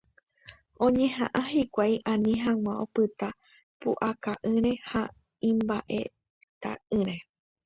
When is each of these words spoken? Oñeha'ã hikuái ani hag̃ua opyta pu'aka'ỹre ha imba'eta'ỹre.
Oñeha'ã 0.85 1.41
hikuái 1.53 1.93
ani 2.11 2.33
hag̃ua 2.43 2.73
opyta 2.83 3.27
pu'aka'ỹre 3.79 4.71
ha 4.89 5.01
imba'eta'ỹre. 5.49 7.15